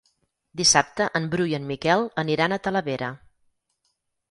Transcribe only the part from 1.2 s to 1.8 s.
Bru i en